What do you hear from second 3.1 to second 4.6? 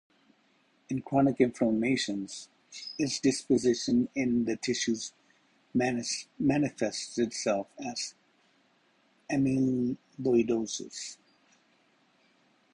deposition in the